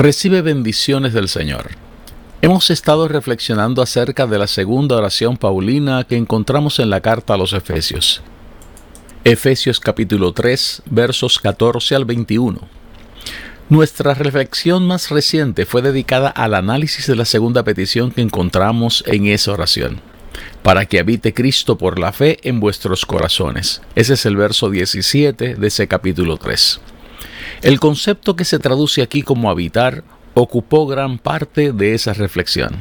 Recibe 0.00 0.40
bendiciones 0.40 1.12
del 1.12 1.28
Señor. 1.28 1.72
Hemos 2.40 2.70
estado 2.70 3.06
reflexionando 3.06 3.82
acerca 3.82 4.26
de 4.26 4.38
la 4.38 4.46
segunda 4.46 4.96
oración 4.96 5.36
paulina 5.36 6.04
que 6.04 6.16
encontramos 6.16 6.78
en 6.78 6.88
la 6.88 7.02
carta 7.02 7.34
a 7.34 7.36
los 7.36 7.52
Efesios. 7.52 8.22
Efesios 9.24 9.78
capítulo 9.78 10.32
3 10.32 10.84
versos 10.86 11.38
14 11.38 11.96
al 11.96 12.06
21. 12.06 12.66
Nuestra 13.68 14.14
reflexión 14.14 14.86
más 14.86 15.10
reciente 15.10 15.66
fue 15.66 15.82
dedicada 15.82 16.30
al 16.30 16.54
análisis 16.54 17.06
de 17.06 17.16
la 17.16 17.26
segunda 17.26 17.62
petición 17.62 18.10
que 18.10 18.22
encontramos 18.22 19.04
en 19.06 19.26
esa 19.26 19.52
oración. 19.52 20.00
Para 20.62 20.86
que 20.86 20.98
habite 20.98 21.34
Cristo 21.34 21.76
por 21.76 21.98
la 21.98 22.12
fe 22.12 22.38
en 22.42 22.58
vuestros 22.58 23.04
corazones. 23.04 23.82
Ese 23.94 24.14
es 24.14 24.24
el 24.24 24.38
verso 24.38 24.70
17 24.70 25.56
de 25.56 25.66
ese 25.66 25.86
capítulo 25.88 26.38
3. 26.38 26.80
El 27.62 27.80
concepto 27.80 28.36
que 28.36 28.44
se 28.44 28.58
traduce 28.58 29.02
aquí 29.02 29.22
como 29.22 29.50
habitar 29.50 30.04
ocupó 30.34 30.86
gran 30.86 31.18
parte 31.18 31.72
de 31.72 31.94
esa 31.94 32.12
reflexión. 32.12 32.76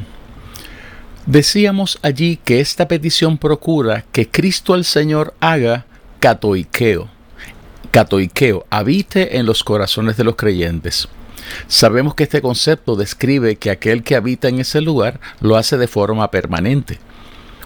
Decíamos 1.25 1.99
allí 2.01 2.39
que 2.43 2.59
esta 2.59 2.87
petición 2.87 3.37
procura 3.37 4.05
que 4.11 4.29
Cristo 4.29 4.73
el 4.75 4.85
Señor 4.85 5.33
haga 5.39 5.85
catoiqueo. 6.19 7.09
Catoiqueo, 7.91 8.65
habite 8.69 9.37
en 9.37 9.45
los 9.45 9.63
corazones 9.63 10.17
de 10.17 10.23
los 10.23 10.35
creyentes. 10.35 11.07
Sabemos 11.67 12.15
que 12.15 12.23
este 12.23 12.41
concepto 12.41 12.95
describe 12.95 13.55
que 13.57 13.71
aquel 13.71 14.03
que 14.03 14.15
habita 14.15 14.47
en 14.47 14.59
ese 14.59 14.81
lugar 14.81 15.19
lo 15.39 15.55
hace 15.55 15.77
de 15.77 15.87
forma 15.87 16.31
permanente. 16.31 16.99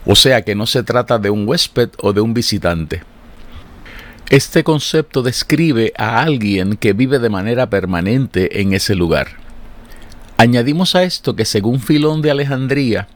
O 0.06 0.16
sea 0.16 0.42
que 0.42 0.56
no 0.56 0.66
se 0.66 0.84
trata 0.84 1.18
de 1.20 1.30
un 1.30 1.48
huésped 1.48 1.90
o 2.02 2.14
de 2.14 2.22
un 2.22 2.34
visitante. 2.34 3.04
Este 4.30 4.64
concepto 4.64 5.22
describe 5.22 5.94
a 5.98 6.22
alguien 6.22 6.76
que 6.78 6.94
vive 6.94 7.20
de 7.20 7.30
manera 7.30 7.70
permanente 7.70 8.62
en 8.62 8.74
ese 8.74 8.96
lugar. 8.96 9.28
Añadimos 10.38 10.96
a 10.96 11.04
esto 11.04 11.36
que 11.36 11.46
según 11.46 11.80
Filón 11.80 12.22
de 12.22 12.32
Alejandría, 12.32 13.08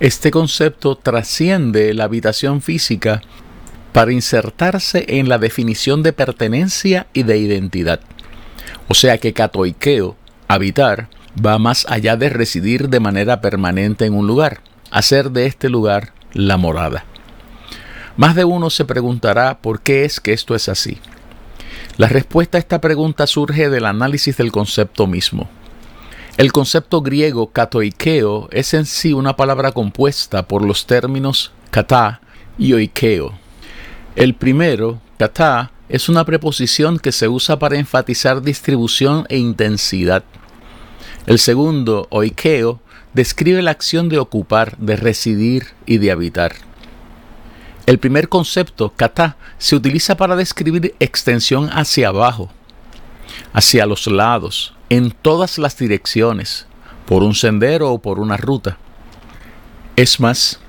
este 0.00 0.30
concepto 0.30 0.96
trasciende 0.96 1.92
la 1.92 2.04
habitación 2.04 2.62
física 2.62 3.22
para 3.92 4.12
insertarse 4.12 5.04
en 5.08 5.28
la 5.28 5.38
definición 5.38 6.02
de 6.02 6.12
pertenencia 6.12 7.08
y 7.12 7.24
de 7.24 7.38
identidad. 7.38 8.00
O 8.86 8.94
sea 8.94 9.18
que 9.18 9.32
catoiqueo, 9.32 10.16
habitar, 10.46 11.08
va 11.44 11.58
más 11.58 11.84
allá 11.88 12.16
de 12.16 12.28
residir 12.28 12.88
de 12.90 13.00
manera 13.00 13.40
permanente 13.40 14.06
en 14.06 14.14
un 14.14 14.26
lugar, 14.26 14.60
hacer 14.90 15.30
de 15.32 15.46
este 15.46 15.68
lugar 15.68 16.12
la 16.32 16.56
morada. 16.56 17.04
Más 18.18 18.34
de 18.34 18.44
uno 18.44 18.68
se 18.68 18.84
preguntará 18.84 19.58
por 19.60 19.80
qué 19.80 20.04
es 20.04 20.18
que 20.18 20.32
esto 20.32 20.56
es 20.56 20.68
así. 20.68 20.98
La 21.98 22.08
respuesta 22.08 22.58
a 22.58 22.60
esta 22.60 22.80
pregunta 22.80 23.28
surge 23.28 23.70
del 23.70 23.86
análisis 23.86 24.36
del 24.36 24.50
concepto 24.50 25.06
mismo. 25.06 25.48
El 26.36 26.50
concepto 26.50 27.00
griego 27.00 27.52
katoikeo 27.52 28.48
es 28.50 28.74
en 28.74 28.86
sí 28.86 29.12
una 29.12 29.36
palabra 29.36 29.70
compuesta 29.70 30.48
por 30.48 30.64
los 30.64 30.84
términos 30.84 31.52
kata 31.70 32.20
y 32.58 32.72
oikeo. 32.72 33.38
El 34.16 34.34
primero, 34.34 35.00
kata, 35.16 35.70
es 35.88 36.08
una 36.08 36.24
preposición 36.24 36.98
que 36.98 37.12
se 37.12 37.28
usa 37.28 37.60
para 37.60 37.78
enfatizar 37.78 38.42
distribución 38.42 39.26
e 39.28 39.38
intensidad. 39.38 40.24
El 41.26 41.38
segundo, 41.38 42.08
oikeo, 42.10 42.80
describe 43.14 43.62
la 43.62 43.70
acción 43.70 44.08
de 44.08 44.18
ocupar, 44.18 44.76
de 44.78 44.96
residir 44.96 45.68
y 45.86 45.98
de 45.98 46.10
habitar. 46.10 46.56
El 47.88 47.98
primer 47.98 48.28
concepto, 48.28 48.92
kata, 48.94 49.38
se 49.56 49.74
utiliza 49.74 50.14
para 50.18 50.36
describir 50.36 50.94
extensión 51.00 51.70
hacia 51.72 52.08
abajo, 52.08 52.50
hacia 53.54 53.86
los 53.86 54.06
lados, 54.06 54.74
en 54.90 55.10
todas 55.10 55.56
las 55.56 55.78
direcciones, 55.78 56.66
por 57.06 57.22
un 57.22 57.34
sendero 57.34 57.90
o 57.90 57.98
por 57.98 58.20
una 58.20 58.36
ruta. 58.36 58.76
Es 59.96 60.20
más, 60.20 60.60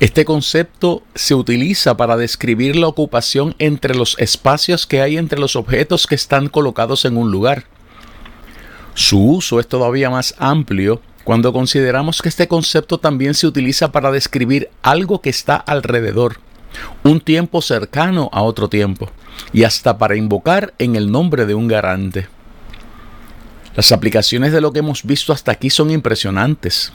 este 0.00 0.26
concepto 0.26 1.02
se 1.14 1.34
utiliza 1.34 1.96
para 1.96 2.18
describir 2.18 2.76
la 2.76 2.88
ocupación 2.88 3.54
entre 3.58 3.94
los 3.94 4.14
espacios 4.18 4.86
que 4.86 5.00
hay 5.00 5.16
entre 5.16 5.38
los 5.38 5.56
objetos 5.56 6.06
que 6.06 6.14
están 6.14 6.50
colocados 6.50 7.06
en 7.06 7.16
un 7.16 7.30
lugar. 7.30 7.64
Su 8.92 9.24
uso 9.24 9.60
es 9.60 9.66
todavía 9.66 10.10
más 10.10 10.34
amplio 10.36 11.00
cuando 11.24 11.54
consideramos 11.54 12.20
que 12.20 12.28
este 12.28 12.48
concepto 12.48 12.98
también 12.98 13.32
se 13.32 13.46
utiliza 13.46 13.92
para 13.92 14.12
describir 14.12 14.68
algo 14.82 15.22
que 15.22 15.30
está 15.30 15.56
alrededor, 15.56 16.38
un 17.02 17.20
tiempo 17.20 17.62
cercano 17.62 18.28
a 18.32 18.42
otro 18.42 18.68
tiempo, 18.68 19.10
y 19.52 19.64
hasta 19.64 19.98
para 19.98 20.16
invocar 20.16 20.74
en 20.78 20.96
el 20.96 21.10
nombre 21.10 21.46
de 21.46 21.54
un 21.54 21.68
garante. 21.68 22.28
Las 23.74 23.92
aplicaciones 23.92 24.52
de 24.52 24.60
lo 24.60 24.72
que 24.72 24.78
hemos 24.78 25.04
visto 25.04 25.32
hasta 25.32 25.52
aquí 25.52 25.68
son 25.68 25.90
impresionantes. 25.90 26.92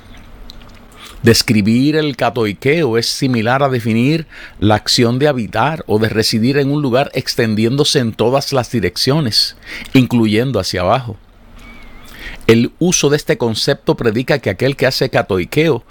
Describir 1.22 1.96
el 1.96 2.18
catoiqueo 2.18 2.98
es 2.98 3.06
similar 3.06 3.62
a 3.62 3.70
definir 3.70 4.26
la 4.60 4.74
acción 4.74 5.20
de 5.20 5.28
habitar 5.28 5.84
o 5.86 6.00
de 6.00 6.10
residir 6.10 6.58
en 6.58 6.72
un 6.72 6.82
lugar 6.82 7.12
extendiéndose 7.14 8.00
en 8.00 8.14
todas 8.14 8.52
las 8.54 8.72
direcciones, 8.72 9.56
incluyendo 9.94 10.60
hacia 10.60 10.82
abajo. 10.82 11.18
El 12.48 12.72
uso 12.80 13.12
de 13.12 13.18
este 13.18 13.38
concepto 13.38 13.96
predica 13.96 14.40
que 14.40 14.50
aquel 14.50 14.76
que 14.76 14.88
hace 14.88 15.12
catoiqueo 15.12 15.84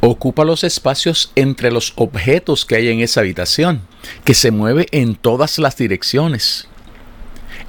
ocupa 0.00 0.44
los 0.44 0.64
espacios 0.64 1.32
entre 1.34 1.70
los 1.70 1.92
objetos 1.96 2.64
que 2.64 2.76
hay 2.76 2.88
en 2.88 3.00
esa 3.00 3.20
habitación, 3.20 3.82
que 4.24 4.34
se 4.34 4.50
mueve 4.50 4.86
en 4.92 5.16
todas 5.16 5.58
las 5.58 5.76
direcciones. 5.76 6.68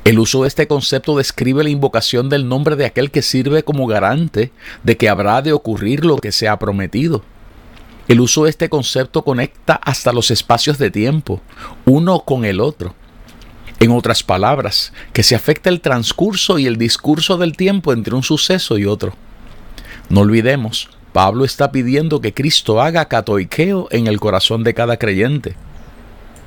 El 0.03 0.19
uso 0.19 0.43
de 0.43 0.47
este 0.47 0.67
concepto 0.67 1.17
describe 1.17 1.63
la 1.63 1.69
invocación 1.69 2.29
del 2.29 2.47
nombre 2.47 2.75
de 2.75 2.85
aquel 2.85 3.11
que 3.11 3.21
sirve 3.21 3.63
como 3.63 3.87
garante 3.87 4.51
de 4.83 4.97
que 4.97 5.09
habrá 5.09 5.41
de 5.41 5.53
ocurrir 5.53 6.05
lo 6.05 6.17
que 6.17 6.31
se 6.31 6.47
ha 6.47 6.59
prometido. 6.59 7.23
El 8.07 8.21
uso 8.21 8.43
de 8.43 8.49
este 8.49 8.69
concepto 8.69 9.23
conecta 9.23 9.75
hasta 9.75 10.13
los 10.13 10.31
espacios 10.31 10.77
de 10.77 10.89
tiempo, 10.89 11.41
uno 11.85 12.21
con 12.21 12.45
el 12.45 12.59
otro. 12.59 12.95
En 13.79 13.91
otras 13.91 14.23
palabras, 14.23 14.93
que 15.13 15.23
se 15.23 15.35
afecta 15.35 15.69
el 15.69 15.79
transcurso 15.79 16.59
y 16.59 16.65
el 16.65 16.77
discurso 16.77 17.37
del 17.37 17.55
tiempo 17.55 17.93
entre 17.93 18.15
un 18.15 18.23
suceso 18.23 18.77
y 18.77 18.85
otro. 18.85 19.13
No 20.09 20.21
olvidemos 20.21 20.89
Pablo 21.21 21.43
está 21.43 21.73
pidiendo 21.73 22.21
que 22.21 22.33
Cristo 22.33 22.81
haga 22.81 23.09
catoiqueo 23.09 23.89
en 23.91 24.07
el 24.07 24.21
corazón 24.21 24.63
de 24.63 24.73
cada 24.73 24.95
creyente. 24.95 25.57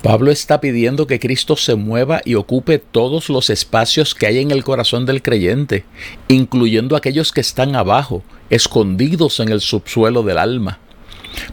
Pablo 0.01 0.31
está 0.31 0.61
pidiendo 0.61 1.05
que 1.05 1.19
Cristo 1.19 1.55
se 1.55 1.75
mueva 1.75 2.21
y 2.25 2.33
ocupe 2.33 2.79
todos 2.79 3.29
los 3.29 3.51
espacios 3.51 4.15
que 4.15 4.25
hay 4.25 4.39
en 4.39 4.49
el 4.49 4.63
corazón 4.63 5.05
del 5.05 5.21
creyente, 5.21 5.85
incluyendo 6.27 6.95
aquellos 6.95 7.31
que 7.31 7.41
están 7.41 7.75
abajo, 7.75 8.23
escondidos 8.49 9.39
en 9.39 9.49
el 9.49 9.61
subsuelo 9.61 10.23
del 10.23 10.39
alma. 10.39 10.79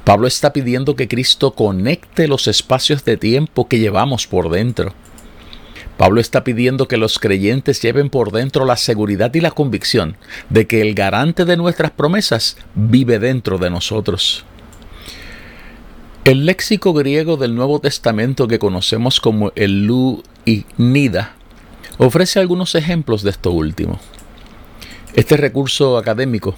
Pablo 0.03 0.27
está 0.27 0.55
pidiendo 0.55 0.97
que 0.97 1.06
Cristo 1.06 1.50
conecte 1.50 2.27
los 2.27 2.49
espacios 2.49 3.05
de 3.05 3.19
tiempo 3.19 3.69
que 3.69 3.81
llevamos 3.81 4.27
por 4.27 4.49
dentro. 4.49 4.95
Pablo 6.00 6.23
está 6.23 6.44
pidiendo 6.44 6.88
que 6.88 6.97
los 6.97 7.19
creyentes 7.19 7.82
lleven 7.82 8.08
por 8.08 8.32
dentro 8.32 8.64
la 8.64 8.79
seguridad 8.79 9.35
y 9.35 9.43
la 9.43 9.50
convicción 9.50 10.17
de 10.49 10.67
que 10.67 10.81
el 10.81 10.94
garante 10.94 11.44
de 11.44 11.58
nuestras 11.58 11.91
promesas 11.91 12.56
vive 12.75 13.19
dentro 13.19 13.58
de 13.58 13.69
nosotros. 13.69 14.47
El 16.25 16.47
léxico 16.47 16.94
griego 16.94 17.37
del 17.37 17.55
Nuevo 17.55 17.81
Testamento 17.81 18.49
que 18.49 18.58
conocemos 18.58 19.20
como 19.20 19.52
el 19.56 19.85
Lu 19.85 20.23
y 20.47 20.64
Nida 20.79 21.35
ofrece 21.99 22.41
algunos 22.41 22.75
ejemplos 22.76 23.23
de 23.23 23.32
esto 23.32 23.50
último. 23.50 24.00
Este 25.12 25.37
recurso 25.37 25.99
académico 25.99 26.55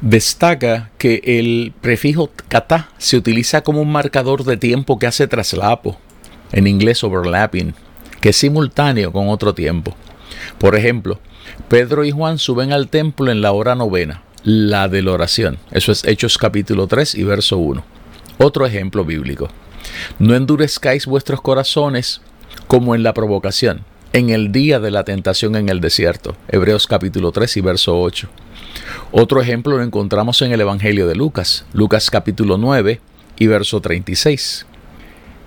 destaca 0.00 0.90
que 0.96 1.20
el 1.22 1.74
prefijo 1.82 2.30
kata 2.48 2.88
se 2.96 3.18
utiliza 3.18 3.60
como 3.60 3.82
un 3.82 3.92
marcador 3.92 4.44
de 4.44 4.56
tiempo 4.56 4.98
que 4.98 5.06
hace 5.06 5.28
traslapo, 5.28 5.98
en 6.52 6.66
inglés 6.66 7.04
overlapping, 7.04 7.74
que 8.20 8.30
es 8.30 8.36
simultáneo 8.36 9.12
con 9.12 9.28
otro 9.28 9.54
tiempo. 9.54 9.96
Por 10.58 10.76
ejemplo, 10.76 11.20
Pedro 11.68 12.04
y 12.04 12.10
Juan 12.10 12.38
suben 12.38 12.72
al 12.72 12.88
templo 12.88 13.30
en 13.30 13.40
la 13.40 13.52
hora 13.52 13.74
novena, 13.74 14.22
la 14.44 14.88
de 14.88 15.02
la 15.02 15.12
oración. 15.12 15.58
Eso 15.70 15.92
es 15.92 16.04
Hechos 16.04 16.38
capítulo 16.38 16.86
3 16.86 17.14
y 17.16 17.24
verso 17.24 17.58
1. 17.58 17.84
Otro 18.38 18.66
ejemplo 18.66 19.04
bíblico. 19.04 19.48
No 20.18 20.34
endurezcáis 20.34 21.06
vuestros 21.06 21.40
corazones 21.40 22.20
como 22.66 22.94
en 22.94 23.02
la 23.02 23.14
provocación, 23.14 23.84
en 24.12 24.30
el 24.30 24.52
día 24.52 24.80
de 24.80 24.90
la 24.90 25.04
tentación 25.04 25.56
en 25.56 25.68
el 25.68 25.80
desierto. 25.80 26.36
Hebreos 26.48 26.86
capítulo 26.86 27.32
3 27.32 27.56
y 27.56 27.60
verso 27.60 28.00
8. 28.00 28.28
Otro 29.12 29.40
ejemplo 29.40 29.76
lo 29.76 29.82
encontramos 29.82 30.42
en 30.42 30.52
el 30.52 30.60
Evangelio 30.60 31.06
de 31.06 31.14
Lucas, 31.14 31.64
Lucas 31.72 32.10
capítulo 32.10 32.58
9 32.58 33.00
y 33.38 33.46
verso 33.46 33.80
36. 33.80 34.66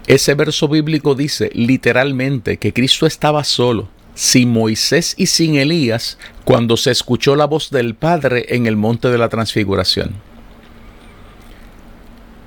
Ese 0.07 0.33
verso 0.33 0.67
bíblico 0.67 1.15
dice 1.15 1.51
literalmente 1.53 2.57
que 2.57 2.73
Cristo 2.73 3.05
estaba 3.05 3.43
solo, 3.43 3.89
sin 4.15 4.51
Moisés 4.51 5.13
y 5.17 5.27
sin 5.27 5.55
Elías, 5.55 6.17
cuando 6.43 6.77
se 6.77 6.91
escuchó 6.91 7.35
la 7.35 7.45
voz 7.45 7.69
del 7.69 7.95
Padre 7.95 8.47
en 8.49 8.65
el 8.65 8.75
monte 8.75 9.09
de 9.09 9.17
la 9.17 9.29
transfiguración. 9.29 10.15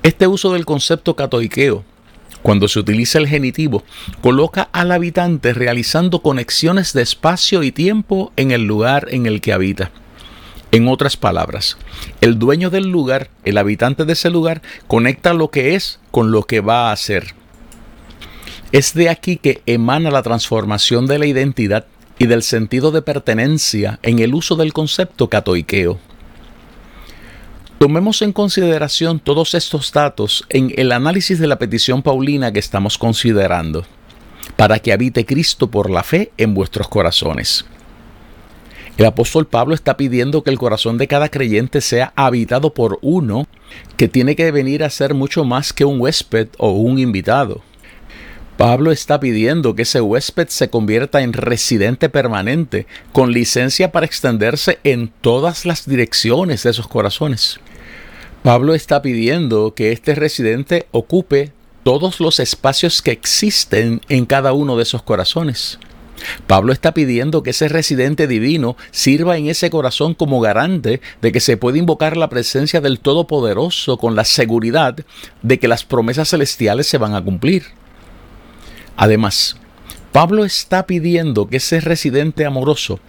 Este 0.03 0.27
uso 0.27 0.51
del 0.51 0.65
concepto 0.65 1.15
catoiqueo, 1.15 1.85
cuando 2.41 2.67
se 2.67 2.77
utiliza 2.77 3.17
el 3.17 3.27
genitivo, 3.27 3.83
coloca 4.21 4.67
al 4.73 4.91
habitante 4.91 5.53
realizando 5.53 6.21
conexiones 6.21 6.91
de 6.91 7.01
espacio 7.01 7.63
y 7.63 7.71
tiempo 7.71 8.33
en 8.35 8.51
el 8.51 8.63
lugar 8.63 9.07
en 9.11 9.25
el 9.25 9.39
que 9.39 9.53
habita. 9.53 9.91
En 10.73 10.87
otras 10.87 11.15
palabras, 11.15 11.77
el 12.19 12.37
dueño 12.37 12.69
del 12.69 12.89
lugar, 12.89 13.29
el 13.45 13.57
habitante 13.57 14.05
de 14.05 14.13
ese 14.13 14.29
lugar, 14.29 14.61
conecta 14.87 15.33
lo 15.33 15.49
que 15.51 15.75
es 15.75 15.99
con 16.11 16.31
lo 16.31 16.43
que 16.43 16.59
va 16.59 16.91
a 16.91 16.95
ser. 16.97 17.33
Es 18.73 18.95
de 18.95 19.07
aquí 19.07 19.37
que 19.37 19.61
emana 19.67 20.09
la 20.09 20.23
transformación 20.23 21.05
de 21.05 21.19
la 21.19 21.27
identidad 21.27 21.85
y 22.17 22.25
del 22.25 22.41
sentido 22.41 22.89
de 22.89 23.03
pertenencia 23.03 23.99
en 24.01 24.17
el 24.17 24.33
uso 24.33 24.55
del 24.55 24.73
concepto 24.73 25.29
catoiqueo. 25.29 25.99
Tomemos 27.77 28.23
en 28.23 28.33
consideración 28.33 29.19
todos 29.19 29.53
estos 29.53 29.91
datos 29.91 30.43
en 30.49 30.73
el 30.75 30.91
análisis 30.91 31.37
de 31.37 31.45
la 31.45 31.59
petición 31.59 32.01
paulina 32.01 32.51
que 32.51 32.57
estamos 32.57 32.97
considerando, 32.97 33.85
para 34.55 34.79
que 34.79 34.91
habite 34.91 35.23
Cristo 35.23 35.69
por 35.69 35.91
la 35.91 36.01
fe 36.01 36.31
en 36.37 36.55
vuestros 36.55 36.87
corazones. 36.87 37.65
El 38.97 39.05
apóstol 39.05 39.45
Pablo 39.45 39.75
está 39.75 39.97
pidiendo 39.97 40.43
que 40.43 40.49
el 40.49 40.57
corazón 40.57 40.97
de 40.97 41.07
cada 41.07 41.29
creyente 41.29 41.79
sea 41.79 42.11
habitado 42.15 42.73
por 42.73 42.97
uno 43.03 43.47
que 43.97 44.07
tiene 44.07 44.35
que 44.35 44.49
venir 44.49 44.83
a 44.83 44.89
ser 44.89 45.13
mucho 45.13 45.43
más 45.43 45.73
que 45.73 45.85
un 45.85 46.01
huésped 46.01 46.47
o 46.57 46.71
un 46.71 46.97
invitado. 46.97 47.61
Pablo 48.57 48.91
está 48.91 49.19
pidiendo 49.19 49.73
que 49.73 49.81
ese 49.81 49.99
huésped 49.99 50.47
se 50.47 50.69
convierta 50.69 51.21
en 51.21 51.33
residente 51.33 52.07
permanente, 52.07 52.85
con 53.11 53.31
licencia 53.31 53.91
para 53.91 54.05
extenderse 54.05 54.79
en 54.83 55.11
todas 55.21 55.65
las 55.65 55.87
direcciones 55.87 56.63
de 56.63 56.69
esos 56.69 56.87
corazones. 56.87 57.59
Pablo 58.43 58.75
está 58.75 59.01
pidiendo 59.01 59.73
que 59.73 59.91
este 59.91 60.13
residente 60.13 60.87
ocupe 60.91 61.51
todos 61.83 62.19
los 62.19 62.39
espacios 62.39 63.01
que 63.01 63.11
existen 63.11 64.01
en 64.07 64.25
cada 64.25 64.53
uno 64.53 64.77
de 64.77 64.83
esos 64.83 65.01
corazones. 65.01 65.79
Pablo 66.45 66.73
está 66.73 66.93
pidiendo 66.93 67.41
que 67.41 67.49
ese 67.49 67.67
residente 67.69 68.27
divino 68.27 68.77
sirva 68.91 69.35
en 69.37 69.47
ese 69.47 69.71
corazón 69.71 70.13
como 70.13 70.39
garante 70.39 71.01
de 71.21 71.31
que 71.31 71.39
se 71.39 71.57
puede 71.57 71.79
invocar 71.79 72.17
la 72.17 72.29
presencia 72.29 72.81
del 72.81 72.99
Todopoderoso 72.99 73.97
con 73.97 74.15
la 74.15 74.23
seguridad 74.23 74.95
de 75.41 75.59
que 75.59 75.67
las 75.67 75.83
promesas 75.83 76.29
celestiales 76.29 76.87
se 76.87 76.99
van 76.99 77.15
a 77.15 77.23
cumplir. 77.23 77.63
Además, 78.97 79.57
Pablo 80.11 80.45
está 80.45 80.85
pidiendo 80.85 81.47
que 81.47 81.57
ese 81.57 81.79
residente 81.79 82.45
amoroso 82.45 82.99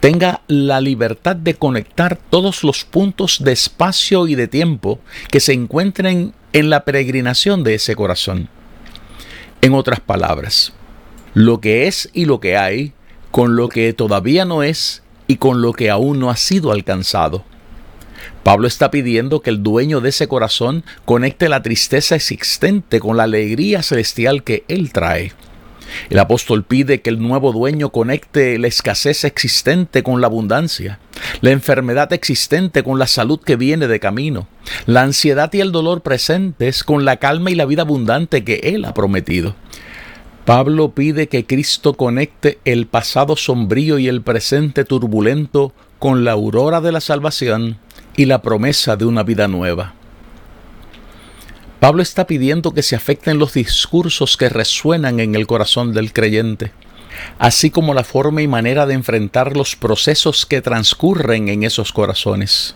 tenga 0.00 0.42
la 0.46 0.80
libertad 0.80 1.36
de 1.36 1.54
conectar 1.54 2.16
todos 2.16 2.62
los 2.62 2.84
puntos 2.84 3.42
de 3.42 3.52
espacio 3.52 4.28
y 4.28 4.34
de 4.34 4.48
tiempo 4.48 5.00
que 5.30 5.40
se 5.40 5.52
encuentren 5.52 6.34
en 6.52 6.70
la 6.70 6.84
peregrinación 6.84 7.64
de 7.64 7.74
ese 7.74 7.96
corazón. 7.96 8.48
En 9.60 9.74
otras 9.74 10.00
palabras, 10.00 10.72
lo 11.34 11.60
que 11.60 11.86
es 11.86 12.10
y 12.12 12.26
lo 12.26 12.40
que 12.40 12.56
hay, 12.56 12.92
con 13.30 13.56
lo 13.56 13.68
que 13.68 13.92
todavía 13.92 14.44
no 14.44 14.62
es 14.62 15.02
y 15.26 15.36
con 15.36 15.60
lo 15.62 15.72
que 15.72 15.90
aún 15.90 16.20
no 16.20 16.30
ha 16.30 16.36
sido 16.36 16.72
alcanzado. 16.72 17.44
Pablo 18.48 18.66
está 18.66 18.90
pidiendo 18.90 19.42
que 19.42 19.50
el 19.50 19.62
dueño 19.62 20.00
de 20.00 20.08
ese 20.08 20.26
corazón 20.26 20.82
conecte 21.04 21.50
la 21.50 21.60
tristeza 21.60 22.14
existente 22.14 22.98
con 22.98 23.18
la 23.18 23.24
alegría 23.24 23.82
celestial 23.82 24.42
que 24.42 24.64
él 24.68 24.90
trae. 24.90 25.34
El 26.08 26.18
apóstol 26.18 26.64
pide 26.64 27.02
que 27.02 27.10
el 27.10 27.20
nuevo 27.20 27.52
dueño 27.52 27.90
conecte 27.90 28.58
la 28.58 28.68
escasez 28.68 29.24
existente 29.24 30.02
con 30.02 30.22
la 30.22 30.28
abundancia, 30.28 30.98
la 31.42 31.50
enfermedad 31.50 32.10
existente 32.14 32.82
con 32.82 32.98
la 32.98 33.06
salud 33.06 33.38
que 33.38 33.56
viene 33.56 33.86
de 33.86 34.00
camino, 34.00 34.48
la 34.86 35.02
ansiedad 35.02 35.52
y 35.52 35.60
el 35.60 35.70
dolor 35.70 36.00
presentes 36.00 36.84
con 36.84 37.04
la 37.04 37.18
calma 37.18 37.50
y 37.50 37.54
la 37.54 37.66
vida 37.66 37.82
abundante 37.82 38.44
que 38.44 38.60
él 38.62 38.86
ha 38.86 38.94
prometido. 38.94 39.56
Pablo 40.46 40.92
pide 40.92 41.28
que 41.28 41.44
Cristo 41.44 41.98
conecte 41.98 42.60
el 42.64 42.86
pasado 42.86 43.36
sombrío 43.36 43.98
y 43.98 44.08
el 44.08 44.22
presente 44.22 44.86
turbulento 44.86 45.74
con 45.98 46.24
la 46.24 46.32
aurora 46.32 46.80
de 46.80 46.92
la 46.92 47.02
salvación 47.02 47.76
y 48.18 48.26
la 48.26 48.42
promesa 48.42 48.96
de 48.96 49.04
una 49.04 49.22
vida 49.22 49.46
nueva. 49.46 49.94
Pablo 51.78 52.02
está 52.02 52.26
pidiendo 52.26 52.74
que 52.74 52.82
se 52.82 52.96
afecten 52.96 53.38
los 53.38 53.54
discursos 53.54 54.36
que 54.36 54.48
resuenan 54.48 55.20
en 55.20 55.36
el 55.36 55.46
corazón 55.46 55.94
del 55.94 56.12
creyente, 56.12 56.72
así 57.38 57.70
como 57.70 57.94
la 57.94 58.02
forma 58.02 58.42
y 58.42 58.48
manera 58.48 58.86
de 58.86 58.94
enfrentar 58.94 59.56
los 59.56 59.76
procesos 59.76 60.46
que 60.46 60.60
transcurren 60.60 61.48
en 61.48 61.62
esos 61.62 61.92
corazones. 61.92 62.74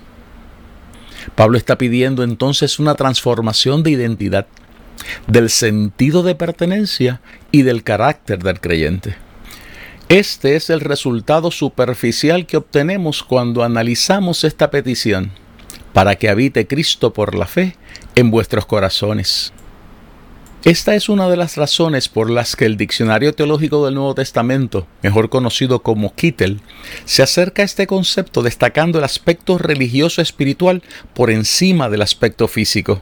Pablo 1.35 1.59
está 1.59 1.77
pidiendo 1.77 2.23
entonces 2.23 2.79
una 2.79 2.95
transformación 2.95 3.83
de 3.83 3.91
identidad 3.91 4.47
del 5.27 5.51
sentido 5.51 6.23
de 6.23 6.37
pertenencia 6.37 7.21
y 7.51 7.63
del 7.63 7.83
carácter 7.83 8.45
del 8.45 8.61
creyente. 8.61 9.17
Este 10.13 10.57
es 10.57 10.69
el 10.69 10.81
resultado 10.81 11.51
superficial 11.51 12.45
que 12.45 12.59
obtenemos 12.59 13.23
cuando 13.23 13.65
analizamos 13.65 14.45
esta 14.45 14.71
petición, 14.71 15.31
para 15.95 16.17
que 16.17 16.29
habite 16.29 16.67
Cristo 16.67 17.15
por 17.15 17.35
la 17.35 17.47
fe 17.47 17.77
en 18.15 18.31
vuestros 18.31 18.67
corazones. 18.67 19.55
Esta 20.65 20.95
es 20.97 21.09
una 21.09 21.31
de 21.31 21.39
las 21.39 21.57
razones 21.57 22.11
por 22.11 22.29
las 22.29 22.57
que 22.57 22.67
el 22.67 22.77
Diccionario 22.77 23.35
Teológico 23.35 23.87
del 23.87 23.95
Nuevo 23.95 24.15
Testamento, 24.15 24.87
mejor 25.03 25.31
conocido 25.31 25.83
como 25.83 26.15
Kittel, 26.15 26.61
se 27.07 27.23
acerca 27.23 27.63
a 27.63 27.65
este 27.65 27.87
concepto 27.87 28.43
destacando 28.43 28.99
el 28.99 29.05
aspecto 29.05 29.57
religioso 29.57 30.21
espiritual 30.21 30.83
por 31.15 31.31
encima 31.31 31.89
del 31.89 32.03
aspecto 32.03 32.49
físico. 32.49 33.01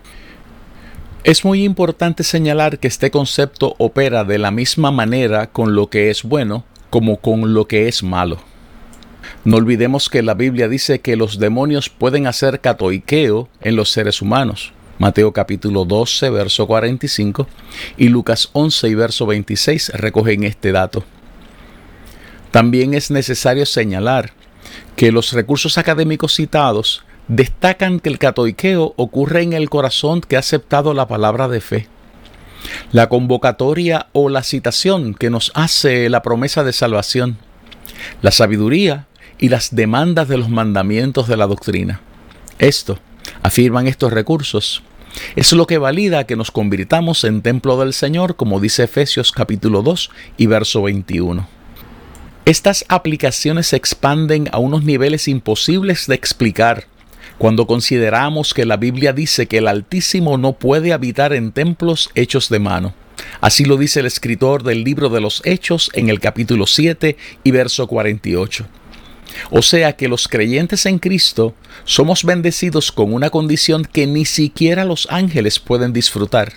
Es 1.24 1.44
muy 1.44 1.64
importante 1.64 2.22
señalar 2.22 2.78
que 2.78 2.86
este 2.86 3.10
concepto 3.10 3.74
opera 3.78 4.22
de 4.22 4.38
la 4.38 4.52
misma 4.52 4.92
manera 4.92 5.48
con 5.48 5.74
lo 5.74 5.90
que 5.90 6.10
es 6.10 6.22
bueno 6.22 6.66
como 6.90 7.16
con 7.16 7.54
lo 7.54 7.66
que 7.66 7.88
es 7.88 8.02
malo. 8.02 8.38
No 9.44 9.56
olvidemos 9.56 10.08
que 10.08 10.22
la 10.22 10.34
Biblia 10.34 10.68
dice 10.68 11.00
que 11.00 11.16
los 11.16 11.38
demonios 11.38 11.88
pueden 11.88 12.26
hacer 12.26 12.60
catoiqueo 12.60 13.48
en 13.62 13.76
los 13.76 13.90
seres 13.90 14.20
humanos. 14.20 14.72
Mateo 14.98 15.32
capítulo 15.32 15.86
12, 15.86 16.28
verso 16.28 16.66
45 16.66 17.46
y 17.96 18.08
Lucas 18.08 18.50
11 18.52 18.88
y 18.88 18.94
verso 18.94 19.24
26 19.24 19.92
recogen 19.94 20.44
este 20.44 20.72
dato. 20.72 21.04
También 22.50 22.92
es 22.92 23.10
necesario 23.10 23.64
señalar 23.64 24.32
que 24.96 25.12
los 25.12 25.32
recursos 25.32 25.78
académicos 25.78 26.34
citados 26.34 27.02
destacan 27.28 28.00
que 28.00 28.10
el 28.10 28.18
catoiqueo 28.18 28.92
ocurre 28.96 29.42
en 29.42 29.52
el 29.52 29.70
corazón 29.70 30.20
que 30.20 30.36
ha 30.36 30.40
aceptado 30.40 30.92
la 30.92 31.08
palabra 31.08 31.48
de 31.48 31.60
fe. 31.60 31.88
La 32.92 33.08
convocatoria 33.08 34.08
o 34.12 34.28
la 34.28 34.42
citación 34.42 35.14
que 35.14 35.30
nos 35.30 35.52
hace 35.54 36.08
la 36.08 36.22
promesa 36.22 36.64
de 36.64 36.72
salvación, 36.72 37.38
la 38.22 38.30
sabiduría 38.30 39.06
y 39.38 39.48
las 39.48 39.74
demandas 39.74 40.28
de 40.28 40.38
los 40.38 40.48
mandamientos 40.48 41.28
de 41.28 41.36
la 41.36 41.46
doctrina. 41.46 42.00
Esto, 42.58 42.98
afirman 43.42 43.86
estos 43.86 44.12
recursos, 44.12 44.82
es 45.36 45.52
lo 45.52 45.66
que 45.66 45.78
valida 45.78 46.24
que 46.24 46.36
nos 46.36 46.50
convirtamos 46.50 47.24
en 47.24 47.42
templo 47.42 47.78
del 47.78 47.92
Señor, 47.92 48.36
como 48.36 48.60
dice 48.60 48.84
Efesios 48.84 49.32
capítulo 49.32 49.82
2 49.82 50.10
y 50.36 50.46
verso 50.46 50.82
21. 50.82 51.48
Estas 52.44 52.84
aplicaciones 52.88 53.68
se 53.68 53.76
expanden 53.76 54.48
a 54.52 54.58
unos 54.58 54.82
niveles 54.84 55.28
imposibles 55.28 56.06
de 56.06 56.14
explicar 56.14 56.86
cuando 57.40 57.66
consideramos 57.66 58.52
que 58.52 58.66
la 58.66 58.76
Biblia 58.76 59.14
dice 59.14 59.46
que 59.46 59.56
el 59.56 59.68
Altísimo 59.68 60.36
no 60.36 60.52
puede 60.52 60.92
habitar 60.92 61.32
en 61.32 61.52
templos 61.52 62.10
hechos 62.14 62.50
de 62.50 62.58
mano. 62.58 62.92
Así 63.40 63.64
lo 63.64 63.78
dice 63.78 64.00
el 64.00 64.04
escritor 64.04 64.62
del 64.62 64.84
libro 64.84 65.08
de 65.08 65.22
los 65.22 65.40
Hechos 65.46 65.90
en 65.94 66.10
el 66.10 66.20
capítulo 66.20 66.66
7 66.66 67.16
y 67.42 67.50
verso 67.50 67.86
48. 67.86 68.66
O 69.50 69.62
sea 69.62 69.96
que 69.96 70.06
los 70.06 70.28
creyentes 70.28 70.84
en 70.84 70.98
Cristo 70.98 71.54
somos 71.84 72.24
bendecidos 72.24 72.92
con 72.92 73.10
una 73.10 73.30
condición 73.30 73.86
que 73.90 74.06
ni 74.06 74.26
siquiera 74.26 74.84
los 74.84 75.08
ángeles 75.10 75.58
pueden 75.60 75.94
disfrutar. 75.94 76.52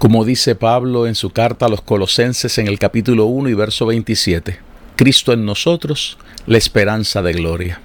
Como 0.00 0.24
dice 0.24 0.56
Pablo 0.56 1.06
en 1.06 1.14
su 1.14 1.30
carta 1.30 1.66
a 1.66 1.68
los 1.68 1.82
Colosenses 1.82 2.58
en 2.58 2.66
el 2.66 2.80
capítulo 2.80 3.26
1 3.26 3.48
y 3.48 3.54
verso 3.54 3.86
27. 3.86 4.58
Cristo 4.96 5.32
en 5.32 5.44
nosotros, 5.44 6.18
la 6.48 6.58
esperanza 6.58 7.22
de 7.22 7.32
gloria. 7.32 7.80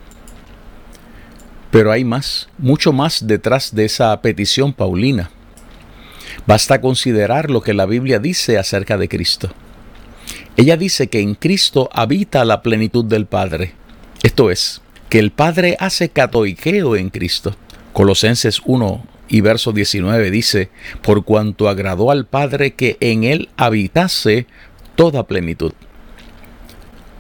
Pero 1.72 1.92
hay 1.92 2.04
más, 2.04 2.50
mucho 2.58 2.94
más 2.94 3.28
detrás 3.28 3.76
de 3.76 3.86
esa 3.86 4.22
petición 4.22 4.74
paulina. 4.74 5.30
Basta 6.46 6.80
considerar 6.82 7.50
lo 7.50 7.62
que 7.62 7.74
la 7.74 7.86
Biblia 7.86 8.20
dice 8.20 8.58
acerca 8.58 8.98
de 8.98 9.10
Cristo. 9.10 9.52
Ella 10.56 10.78
dice 10.78 11.08
que 11.08 11.20
en 11.20 11.36
Cristo 11.36 11.90
habita 11.94 12.46
la 12.46 12.62
plenitud 12.62 13.06
del 13.06 13.26
Padre. 13.26 13.74
Esto 14.24 14.50
es, 14.50 14.82
que 15.10 15.20
el 15.20 15.32
Padre 15.32 15.78
hace 15.80 16.10
catoiqueo 16.10 16.96
en 16.96 17.10
Cristo. 17.10 17.56
Colosenses 17.94 18.62
1 18.66 19.06
y 19.30 19.42
verso 19.42 19.72
19 19.72 20.32
dice, 20.32 20.70
por 21.02 21.26
cuanto 21.26 21.70
agradó 21.70 22.12
al 22.12 22.26
Padre 22.26 22.74
que 22.74 22.98
en 23.00 23.24
él 23.24 23.50
habitase 23.58 24.48
toda 24.96 25.28
plenitud. 25.28 25.74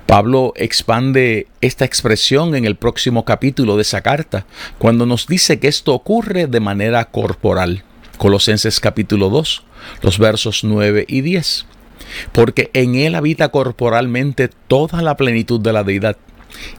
Pablo 0.08 0.54
expande 0.56 1.48
esta 1.60 1.84
expresión 1.84 2.56
en 2.56 2.64
el 2.64 2.78
próximo 2.78 3.26
capítulo 3.26 3.76
de 3.76 3.82
esa 3.82 4.00
carta, 4.00 4.46
cuando 4.78 5.06
nos 5.06 5.28
dice 5.28 5.60
que 5.60 5.68
esto 5.68 5.94
ocurre 5.94 6.48
de 6.48 6.62
manera 6.62 7.04
corporal. 7.04 7.84
Colosenses 8.18 8.80
capítulo 8.80 9.30
2, 9.30 9.64
los 10.02 10.18
versos 10.18 10.64
9 10.64 11.04
y 11.10 11.20
10. 11.20 11.66
Porque 12.32 12.72
en 12.72 12.96
él 12.96 13.16
habita 13.16 13.50
corporalmente 13.50 14.50
toda 14.70 15.02
la 15.02 15.18
plenitud 15.18 15.60
de 15.60 15.74
la 15.74 15.84
deidad, 15.84 16.16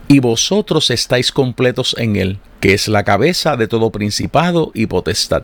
y 0.08 0.20
vosotros 0.20 0.88
estáis 0.88 1.30
completos 1.30 1.94
en 1.98 2.16
él, 2.16 2.38
que 2.60 2.72
es 2.72 2.88
la 2.88 3.04
cabeza 3.04 3.58
de 3.58 3.68
todo 3.68 3.90
principado 3.90 4.70
y 4.72 4.86
potestad. 4.86 5.42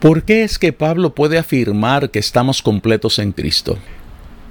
¿Por 0.00 0.24
qué 0.24 0.44
es 0.44 0.58
que 0.58 0.74
Pablo 0.74 1.14
puede 1.14 1.38
afirmar 1.38 2.10
que 2.10 2.18
estamos 2.18 2.60
completos 2.60 3.18
en 3.18 3.32
Cristo? 3.32 3.78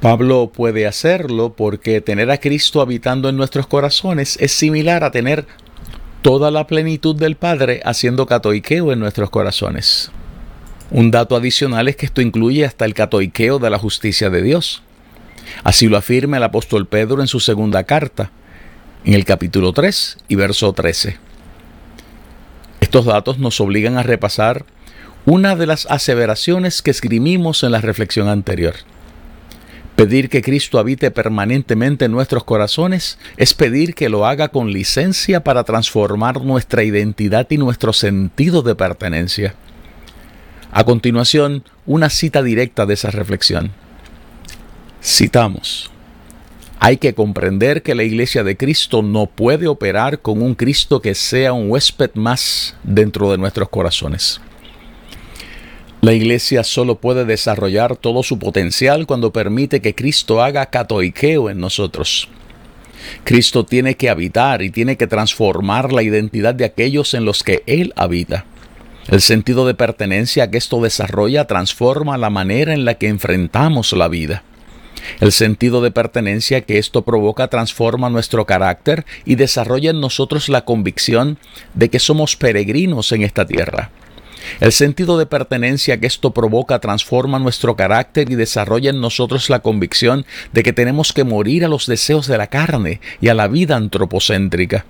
Pablo 0.06 0.52
puede 0.54 0.86
hacerlo 0.86 1.56
porque 1.58 2.00
tener 2.00 2.30
a 2.30 2.38
Cristo 2.38 2.80
habitando 2.80 3.28
en 3.28 3.38
nuestros 3.38 3.66
corazones 3.66 4.38
es 4.40 4.52
similar 4.52 5.04
a 5.04 5.10
tener 5.10 5.48
toda 6.22 6.52
la 6.52 6.68
plenitud 6.68 7.16
del 7.16 7.36
Padre 7.38 7.82
haciendo 7.84 8.28
catoiqueo 8.28 8.92
en 8.92 9.00
nuestros 9.00 9.32
corazones. 9.32 10.12
Un 10.92 11.10
dato 11.10 11.36
adicional 11.36 11.88
es 11.88 11.96
que 11.96 12.06
esto 12.06 12.22
incluye 12.22 12.66
hasta 12.66 12.86
el 12.86 12.94
catoiqueo 12.94 13.58
de 13.58 13.72
la 13.72 13.80
justicia 13.80 14.30
de 14.30 14.44
Dios. 14.44 14.84
Así 15.64 15.88
lo 15.88 15.98
afirma 15.98 16.38
el 16.38 16.44
apóstol 16.44 16.86
Pedro 16.86 17.22
en 17.22 17.28
su 17.28 17.40
segunda 17.40 17.84
carta, 17.86 18.30
en 19.06 19.16
el 19.16 19.26
capítulo 19.26 19.74
3 19.74 20.20
y 20.28 20.36
verso 20.36 20.72
13. 20.72 21.18
Estos 22.80 23.06
datos 23.06 23.40
nos 23.40 23.60
obligan 23.60 23.98
a 23.98 24.04
repasar 24.04 24.66
una 25.26 25.56
de 25.56 25.66
las 25.66 25.88
aseveraciones 25.88 26.84
que 26.84 26.92
esgrimimos 26.92 27.64
en 27.64 27.72
la 27.72 27.82
reflexión 27.82 28.30
anterior. 28.30 28.76
Pedir 29.96 30.30
que 30.30 30.42
Cristo 30.42 30.78
habite 30.78 31.10
permanentemente 31.10 32.06
en 32.06 32.12
nuestros 32.12 32.44
corazones 32.44 33.18
es 33.38 33.54
pedir 33.54 33.96
que 33.96 34.10
lo 34.10 34.26
haga 34.26 34.50
con 34.50 34.72
licencia 34.74 35.44
para 35.44 35.64
transformar 35.64 36.42
nuestra 36.42 36.84
identidad 36.84 37.48
y 37.50 37.58
nuestro 37.58 37.94
sentido 37.94 38.62
de 38.62 38.76
pertenencia. 38.76 39.56
A 40.72 40.84
continuación, 40.84 41.64
una 41.86 42.10
cita 42.10 42.44
directa 42.44 42.86
de 42.86 42.96
esa 42.96 43.10
reflexión. 43.10 43.72
Citamos. 45.02 45.90
Hay 46.80 46.98
que 46.98 47.14
comprender 47.14 47.82
que 47.82 47.96
la 47.96 48.04
iglesia 48.04 48.44
de 48.44 48.58
Cristo 48.58 49.02
no 49.02 49.28
puede 49.28 49.68
operar 49.68 50.20
con 50.20 50.42
un 50.42 50.56
Cristo 50.56 51.02
que 51.02 51.16
sea 51.16 51.54
un 51.54 51.72
huésped 51.72 52.12
más 52.16 52.76
dentro 52.84 53.32
de 53.32 53.38
nuestros 53.38 53.70
corazones. 53.70 54.42
La 56.06 56.14
iglesia 56.14 56.64
solo 56.64 57.00
puede 57.00 57.26
desarrollar 57.26 57.98
todo 57.98 58.22
su 58.22 58.38
potencial 58.38 59.08
cuando 59.08 59.34
permite 59.34 59.82
que 59.82 59.96
Cristo 59.96 60.44
haga 60.44 60.68
catoiqueo 60.68 61.50
en 61.50 61.60
nosotros. 61.60 62.30
Cristo 63.24 63.66
tiene 63.66 63.96
que 63.96 64.12
habitar 64.12 64.62
y 64.62 64.70
tiene 64.70 64.98
que 64.98 65.08
transformar 65.08 65.92
la 65.92 66.04
identidad 66.04 66.54
de 66.54 66.66
aquellos 66.66 67.16
en 67.16 67.26
los 67.26 67.42
que 67.42 67.64
Él 67.66 67.92
habita. 67.96 68.46
El 69.08 69.20
sentido 69.20 69.66
de 69.66 69.74
pertenencia 69.74 70.52
que 70.52 70.60
esto 70.60 70.80
desarrolla 70.80 71.46
transforma 71.46 72.20
la 72.20 72.30
manera 72.30 72.76
en 72.76 72.86
la 72.86 73.00
que 73.00 73.08
enfrentamos 73.08 73.92
la 73.94 74.08
vida. 74.08 74.44
El 75.20 75.32
sentido 75.32 75.82
de 75.82 75.90
pertenencia 75.90 76.62
que 76.62 76.78
esto 76.78 77.02
provoca 77.02 77.48
transforma 77.48 78.12
nuestro 78.12 78.46
carácter 78.46 79.08
y 79.26 79.38
desarrolla 79.38 79.90
en 79.90 80.02
nosotros 80.02 80.50
la 80.50 80.66
convicción 80.66 81.40
de 81.74 81.90
que 81.90 81.98
somos 81.98 82.36
peregrinos 82.36 83.12
en 83.12 83.24
esta 83.24 83.48
tierra. 83.48 83.90
El 84.60 84.72
sentido 84.72 85.18
de 85.18 85.26
pertenencia 85.26 86.00
que 86.00 86.08
esto 86.08 86.32
provoca 86.32 86.80
transforma 86.80 87.40
nuestro 87.40 87.76
carácter 87.76 88.32
y 88.32 88.36
desarrolla 88.36 88.90
en 88.90 89.02
nosotros 89.02 89.50
la 89.50 89.60
convicción 89.60 90.26
de 90.54 90.64
que 90.64 90.74
tenemos 90.74 91.14
que 91.14 91.24
morir 91.24 91.66
a 91.66 91.68
los 91.68 91.88
deseos 91.88 92.28
de 92.28 92.38
la 92.38 92.48
carne 92.48 93.02
y 93.22 93.30
a 93.30 93.34
la 93.34 93.48
vida 93.48 93.76
antropocéntrica. 93.76 94.86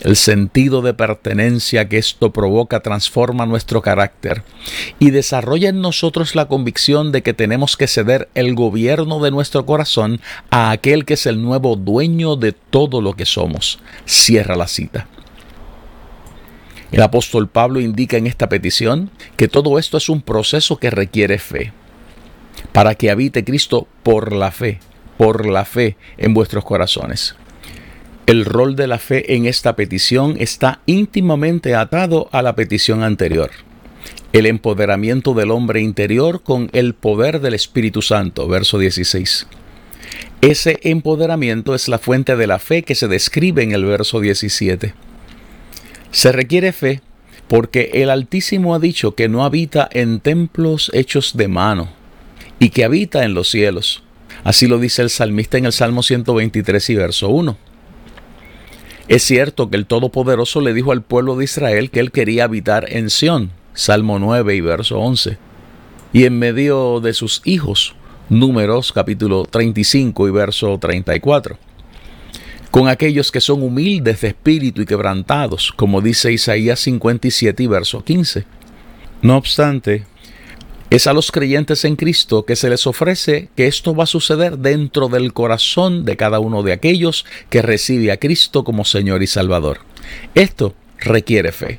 El 0.00 0.16
sentido 0.16 0.82
de 0.82 0.92
pertenencia 0.92 1.88
que 1.88 1.96
esto 1.96 2.30
provoca 2.30 2.80
transforma 2.80 3.46
nuestro 3.46 3.80
carácter 3.80 4.42
y 4.98 5.10
desarrolla 5.10 5.70
en 5.70 5.80
nosotros 5.80 6.34
la 6.34 6.46
convicción 6.46 7.10
de 7.10 7.22
que 7.22 7.32
tenemos 7.32 7.76
que 7.76 7.86
ceder 7.86 8.28
el 8.34 8.54
gobierno 8.54 9.20
de 9.20 9.30
nuestro 9.30 9.64
corazón 9.64 10.20
a 10.50 10.72
aquel 10.72 11.06
que 11.06 11.14
es 11.14 11.24
el 11.26 11.42
nuevo 11.42 11.76
dueño 11.76 12.36
de 12.36 12.52
todo 12.52 13.00
lo 13.00 13.14
que 13.14 13.24
somos. 13.24 13.78
Cierra 14.04 14.56
la 14.56 14.68
cita. 14.68 15.08
El 16.94 17.02
apóstol 17.02 17.48
Pablo 17.48 17.80
indica 17.80 18.18
en 18.18 18.28
esta 18.28 18.48
petición 18.48 19.10
que 19.36 19.48
todo 19.48 19.80
esto 19.80 19.96
es 19.96 20.08
un 20.08 20.22
proceso 20.22 20.76
que 20.76 20.90
requiere 20.90 21.40
fe. 21.40 21.72
Para 22.70 22.94
que 22.94 23.10
habite 23.10 23.42
Cristo 23.42 23.88
por 24.04 24.32
la 24.32 24.52
fe, 24.52 24.78
por 25.18 25.44
la 25.44 25.64
fe 25.64 25.96
en 26.18 26.34
vuestros 26.34 26.64
corazones. 26.64 27.34
El 28.26 28.44
rol 28.44 28.76
de 28.76 28.86
la 28.86 29.00
fe 29.00 29.34
en 29.34 29.46
esta 29.46 29.74
petición 29.74 30.36
está 30.38 30.82
íntimamente 30.86 31.74
atado 31.74 32.28
a 32.30 32.42
la 32.42 32.54
petición 32.54 33.02
anterior. 33.02 33.50
El 34.32 34.46
empoderamiento 34.46 35.34
del 35.34 35.50
hombre 35.50 35.80
interior 35.80 36.44
con 36.44 36.70
el 36.72 36.94
poder 36.94 37.40
del 37.40 37.54
Espíritu 37.54 38.02
Santo, 38.02 38.46
verso 38.46 38.78
16. 38.78 39.48
Ese 40.42 40.78
empoderamiento 40.84 41.74
es 41.74 41.88
la 41.88 41.98
fuente 41.98 42.36
de 42.36 42.46
la 42.46 42.60
fe 42.60 42.84
que 42.84 42.94
se 42.94 43.08
describe 43.08 43.64
en 43.64 43.72
el 43.72 43.84
verso 43.84 44.20
17. 44.20 44.94
Se 46.14 46.30
requiere 46.30 46.70
fe 46.70 47.00
porque 47.48 47.90
el 47.94 48.08
Altísimo 48.08 48.76
ha 48.76 48.78
dicho 48.78 49.16
que 49.16 49.28
no 49.28 49.44
habita 49.44 49.88
en 49.90 50.20
templos 50.20 50.92
hechos 50.94 51.36
de 51.36 51.48
mano 51.48 51.88
y 52.60 52.70
que 52.70 52.84
habita 52.84 53.24
en 53.24 53.34
los 53.34 53.50
cielos. 53.50 54.04
Así 54.44 54.68
lo 54.68 54.78
dice 54.78 55.02
el 55.02 55.10
salmista 55.10 55.58
en 55.58 55.66
el 55.66 55.72
Salmo 55.72 56.04
123 56.04 56.90
y 56.90 56.94
verso 56.94 57.30
1. 57.30 57.56
Es 59.08 59.24
cierto 59.24 59.68
que 59.68 59.76
el 59.76 59.86
Todopoderoso 59.86 60.60
le 60.60 60.72
dijo 60.72 60.92
al 60.92 61.02
pueblo 61.02 61.36
de 61.36 61.46
Israel 61.46 61.90
que 61.90 61.98
él 61.98 62.12
quería 62.12 62.44
habitar 62.44 62.86
en 62.92 63.10
Sión, 63.10 63.50
Salmo 63.72 64.20
9 64.20 64.54
y 64.54 64.60
verso 64.60 65.00
11, 65.00 65.36
y 66.12 66.26
en 66.26 66.38
medio 66.38 67.00
de 67.00 67.12
sus 67.12 67.42
hijos, 67.44 67.96
Números 68.28 68.92
capítulo 68.92 69.46
35 69.50 70.28
y 70.28 70.30
verso 70.30 70.78
34 70.78 71.73
con 72.74 72.88
aquellos 72.88 73.30
que 73.30 73.40
son 73.40 73.62
humildes 73.62 74.22
de 74.22 74.26
espíritu 74.26 74.82
y 74.82 74.84
quebrantados, 74.84 75.72
como 75.76 76.00
dice 76.00 76.32
Isaías 76.32 76.80
57 76.80 77.62
y 77.62 77.66
verso 77.68 78.02
15. 78.02 78.46
No 79.22 79.36
obstante, 79.36 80.06
es 80.90 81.06
a 81.06 81.12
los 81.12 81.30
creyentes 81.30 81.84
en 81.84 81.94
Cristo 81.94 82.44
que 82.44 82.56
se 82.56 82.68
les 82.68 82.88
ofrece 82.88 83.48
que 83.54 83.68
esto 83.68 83.94
va 83.94 84.02
a 84.02 84.08
suceder 84.08 84.58
dentro 84.58 85.06
del 85.08 85.32
corazón 85.32 86.04
de 86.04 86.16
cada 86.16 86.40
uno 86.40 86.64
de 86.64 86.72
aquellos 86.72 87.24
que 87.48 87.62
recibe 87.62 88.10
a 88.10 88.16
Cristo 88.16 88.64
como 88.64 88.84
Señor 88.84 89.22
y 89.22 89.28
Salvador. 89.28 89.78
Esto 90.34 90.74
requiere 90.98 91.52
fe. 91.52 91.78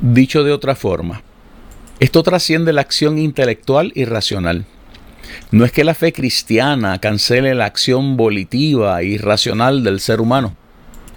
Dicho 0.00 0.42
de 0.42 0.52
otra 0.52 0.74
forma, 0.74 1.22
esto 2.00 2.22
trasciende 2.22 2.72
la 2.72 2.80
acción 2.80 3.18
intelectual 3.18 3.92
y 3.94 4.06
racional. 4.06 4.64
No 5.50 5.64
es 5.64 5.72
que 5.72 5.84
la 5.84 5.94
fe 5.94 6.12
cristiana 6.12 6.98
cancele 6.98 7.54
la 7.54 7.66
acción 7.66 8.16
volitiva 8.16 9.02
y 9.02 9.18
racional 9.18 9.84
del 9.84 10.00
ser 10.00 10.20
humano. 10.20 10.56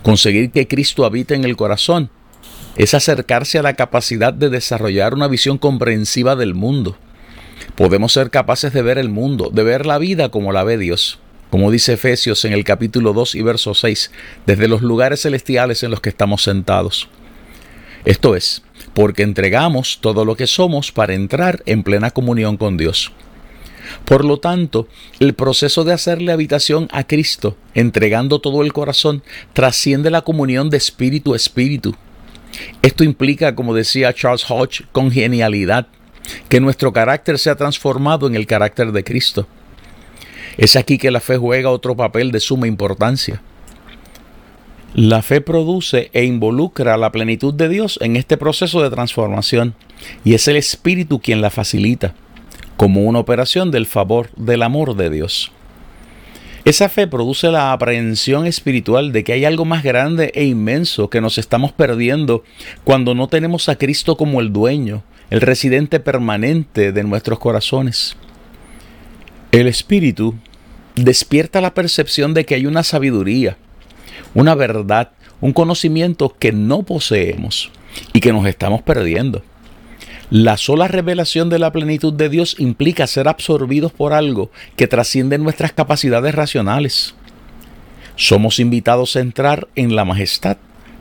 Conseguir 0.04 0.52
que 0.52 0.68
Cristo 0.68 1.06
habite 1.06 1.36
en 1.36 1.44
el 1.44 1.58
corazón 1.58 2.10
es 2.78 2.94
acercarse 2.94 3.58
a 3.58 3.64
la 3.64 3.74
capacidad 3.74 4.34
de 4.34 4.50
desarrollar 4.50 5.14
una 5.14 5.28
visión 5.28 5.58
comprensiva 5.58 6.36
del 6.36 6.54
mundo. 6.54 6.96
Podemos 7.76 8.14
ser 8.14 8.30
capaces 8.30 8.72
de 8.74 8.82
ver 8.82 8.98
el 8.98 9.10
mundo, 9.10 9.50
de 9.52 9.64
ver 9.64 9.86
la 9.86 9.98
vida 9.98 10.30
como 10.30 10.52
la 10.52 10.64
ve 10.64 10.78
Dios. 10.78 11.20
Como 11.50 11.72
dice 11.72 11.94
Efesios 11.94 12.44
en 12.46 12.54
el 12.54 12.64
capítulo 12.64 13.14
2 13.14 13.36
y 13.36 13.42
verso 13.42 13.74
6, 13.74 14.12
desde 14.46 14.68
los 14.68 14.82
lugares 14.82 15.22
celestiales 15.22 15.82
en 15.84 15.92
los 15.92 16.02
que 16.02 16.10
estamos 16.10 16.44
sentados. 16.44 17.10
Esto 18.06 18.36
es, 18.36 18.64
porque 18.94 19.24
entregamos 19.24 20.00
todo 20.02 20.26
lo 20.26 20.36
que 20.36 20.48
somos 20.48 20.92
para 20.92 21.14
entrar 21.14 21.64
en 21.66 21.84
plena 21.84 22.12
comunión 22.12 22.58
con 22.58 22.78
Dios. 22.78 23.12
Por 24.06 24.26
lo 24.26 24.38
tanto, 24.38 24.88
el 25.20 25.34
proceso 25.34 25.84
de 25.84 25.94
hacerle 25.94 26.32
habitación 26.32 26.88
a 26.92 27.06
Cristo, 27.06 27.56
entregando 27.74 28.40
todo 28.40 28.64
el 28.64 28.74
corazón, 28.74 29.24
trasciende 29.54 30.10
la 30.10 30.22
comunión 30.22 30.70
de 30.70 30.78
espíritu 30.78 31.34
a 31.34 31.38
espíritu. 31.38 31.96
Esto 32.82 33.04
implica, 33.04 33.56
como 33.56 33.74
decía 33.74 34.14
Charles 34.14 34.46
Hodge, 34.50 34.86
con 34.92 35.12
genialidad, 35.12 35.88
que 36.50 36.60
nuestro 36.60 36.92
carácter 36.94 37.40
sea 37.40 37.56
transformado 37.56 38.28
en 38.28 38.36
el 38.36 38.48
carácter 38.48 38.92
de 38.92 39.04
Cristo. 39.04 39.48
Es 40.58 40.76
aquí 40.76 40.98
que 40.98 41.12
la 41.12 41.20
fe 41.20 41.38
juega 41.38 41.70
otro 41.70 41.96
papel 41.96 42.32
de 42.32 42.40
suma 42.40 42.68
importancia. 42.68 43.42
La 44.96 45.22
fe 45.22 45.42
produce 45.42 46.10
e 46.14 46.24
involucra 46.24 46.98
la 46.98 47.12
plenitud 47.12 47.54
de 47.54 47.70
Dios 47.70 48.00
en 48.02 48.16
este 48.16 48.38
proceso 48.38 48.82
de 48.82 48.90
transformación 48.90 49.76
y 50.24 50.34
es 50.34 50.48
el 50.48 50.56
Espíritu 50.56 51.20
quien 51.20 51.42
la 51.42 51.52
facilita, 51.52 52.16
como 52.78 53.02
una 53.02 53.20
operación 53.20 53.72
del 53.72 53.86
favor 53.86 54.30
del 54.38 54.64
amor 54.64 54.96
de 54.96 55.10
Dios. 55.10 55.52
Esa 56.64 56.90
fe 56.90 57.08
produce 57.08 57.50
la 57.50 57.72
aprehensión 57.72 58.46
espiritual 58.46 59.12
de 59.12 59.24
que 59.24 59.34
hay 59.34 59.46
algo 59.46 59.66
más 59.66 59.84
grande 59.84 60.32
e 60.36 60.44
inmenso 60.44 61.10
que 61.10 61.22
nos 61.22 61.38
estamos 61.38 61.72
perdiendo 61.72 62.44
cuando 62.84 63.16
no 63.16 63.28
tenemos 63.30 63.70
a 63.70 63.78
Cristo 63.78 64.18
como 64.18 64.42
el 64.42 64.52
dueño, 64.52 65.04
el 65.30 65.42
residente 65.42 66.00
permanente 66.00 66.92
de 66.92 67.04
nuestros 67.04 67.40
corazones. 67.40 68.18
El 69.54 69.68
Espíritu 69.68 70.36
despierta 70.96 71.62
la 71.62 71.74
percepción 71.74 72.34
de 72.34 72.46
que 72.46 72.56
hay 72.56 72.66
una 72.66 72.84
sabiduría, 72.84 73.58
una 74.34 74.54
verdad, 74.54 75.12
un 75.40 75.54
conocimiento 75.54 76.36
que 76.38 76.52
no 76.52 76.84
poseemos 76.84 77.72
y 78.14 78.20
que 78.20 78.34
nos 78.34 78.46
estamos 78.46 78.82
perdiendo. 78.82 79.42
La 80.30 80.58
sola 80.58 80.90
revelación 80.90 81.50
de 81.50 81.58
la 81.58 81.72
plenitud 81.72 82.12
de 82.12 82.28
Dios 82.28 82.58
implica 82.60 83.08
ser 83.08 83.30
absorbidos 83.30 83.94
por 83.94 84.12
algo 84.12 84.52
que 84.76 84.86
trasciende 84.86 85.38
nuestras 85.38 85.72
capacidades 85.72 86.36
racionales. 86.36 87.16
Somos 88.18 88.60
invitados 88.60 89.16
a 89.16 89.22
entrar 89.22 89.70
en 89.76 89.96
la 89.96 90.04
majestad 90.04 90.58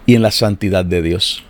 y 0.07 0.15
en 0.15 0.23
la 0.23 0.31
santidad 0.31 0.85
de 0.85 1.03
Dios. 1.03 1.43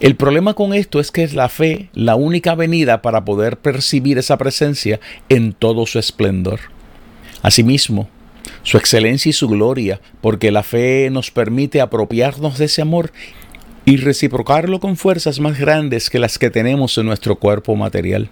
El 0.00 0.16
problema 0.16 0.52
con 0.52 0.74
esto 0.74 1.00
es 1.00 1.10
que 1.10 1.22
es 1.22 1.32
la 1.32 1.48
fe 1.48 1.88
la 1.94 2.14
única 2.16 2.54
venida 2.54 3.00
para 3.00 3.24
poder 3.24 3.56
percibir 3.56 4.18
esa 4.18 4.36
presencia 4.36 5.00
en 5.30 5.54
todo 5.54 5.86
su 5.86 5.98
esplendor. 5.98 6.60
Asimismo, 7.40 8.10
su 8.64 8.76
excelencia 8.76 9.30
y 9.30 9.32
su 9.32 9.48
gloria, 9.48 10.00
porque 10.20 10.50
la 10.50 10.62
fe 10.62 11.08
nos 11.10 11.30
permite 11.30 11.80
apropiarnos 11.80 12.58
de 12.58 12.66
ese 12.66 12.82
amor 12.82 13.12
y 13.84 13.96
reciprocarlo 13.96 14.80
con 14.80 14.96
fuerzas 14.96 15.40
más 15.40 15.58
grandes 15.58 16.10
que 16.10 16.18
las 16.18 16.38
que 16.38 16.50
tenemos 16.50 16.96
en 16.98 17.06
nuestro 17.06 17.36
cuerpo 17.36 17.74
material. 17.76 18.28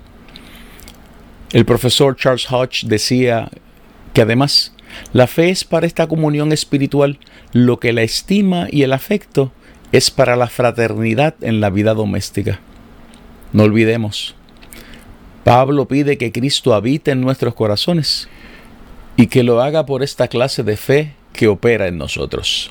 El 1.52 1.64
profesor 1.64 2.16
Charles 2.16 2.50
Hodge 2.50 2.84
decía 2.86 3.50
que 4.12 4.22
además 4.22 4.74
la 5.12 5.26
fe 5.26 5.50
es 5.50 5.64
para 5.64 5.86
esta 5.86 6.06
comunión 6.06 6.52
espiritual 6.52 7.18
lo 7.52 7.78
que 7.78 7.92
la 7.92 8.02
estima 8.02 8.68
y 8.70 8.82
el 8.82 8.92
afecto 8.92 9.52
es 9.92 10.10
para 10.10 10.36
la 10.36 10.48
fraternidad 10.48 11.34
en 11.40 11.60
la 11.60 11.70
vida 11.70 11.94
doméstica. 11.94 12.60
No 13.52 13.62
olvidemos, 13.62 14.34
Pablo 15.44 15.88
pide 15.88 16.18
que 16.18 16.32
Cristo 16.32 16.74
habite 16.74 17.12
en 17.12 17.22
nuestros 17.22 17.54
corazones 17.54 18.28
y 19.16 19.28
que 19.28 19.42
lo 19.42 19.62
haga 19.62 19.86
por 19.86 20.02
esta 20.02 20.28
clase 20.28 20.62
de 20.62 20.76
fe 20.76 21.14
que 21.32 21.48
opera 21.48 21.86
en 21.86 21.96
nosotros. 21.96 22.70